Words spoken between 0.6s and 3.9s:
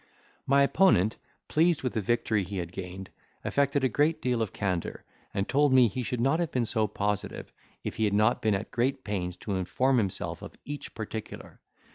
opponent, pleased with the victory he had gained, affected a